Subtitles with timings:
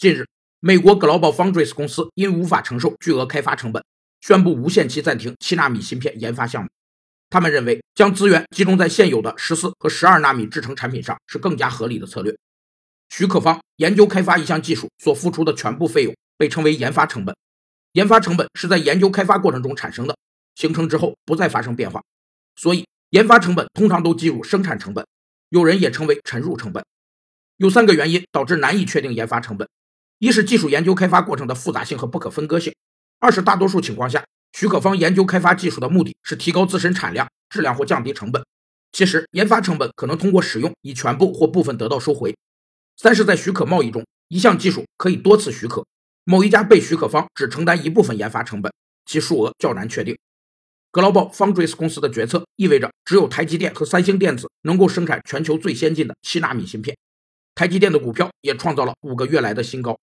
[0.00, 0.26] 近日，
[0.60, 3.84] 美国 Global Foundries 公司因无法承受巨额开发成本，
[4.22, 6.70] 宣布无限期暂停七纳米芯片研发项目。
[7.28, 12.34] 他们认为，将资源集中在现有的十四和十二纳米制程产品上是更加合理的策略。
[13.10, 17.36] 许可方研究开发一项技术所付出的全部费用被称为研发成本。
[17.92, 20.16] 研发成本是在研究开发过程中产生的，
[20.54, 22.02] 形成之后不再发生变化，
[22.56, 25.06] 所以研发成本通常都计入生产成本，
[25.50, 26.82] 有人也称为沉入成本。
[27.58, 29.68] 有三个原因导致难以确定研发成本：
[30.20, 32.74] 一是技术研究开发过程的复杂性和不可分割性；
[33.20, 34.22] 二是大多数情况下。
[34.52, 38.44] 许可方研究开发技术的目的是提高自身产量、质量或降低成本。
[38.92, 42.36] 其实，研发成本可能通过使用以全部或部分得到收回。
[42.98, 45.86] 三是，在许可贸易中，一项技术可以多次许可，
[46.24, 48.70] 某一家被许可方只承担一部分研发成本，
[49.06, 50.18] 其数额较难确定。
[50.92, 56.94] Global Foundries 公司的决策意味着，只有台积电和三星电子能够生产全球最先进的七纳米芯片。
[57.54, 59.96] 台积电的股票也创造了五个月来的新高。